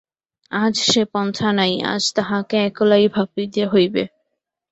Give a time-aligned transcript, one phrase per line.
[0.51, 4.03] আজ সে পন্থা নাই, আজ তাহাকে একলাই ভাবিতে হইবে।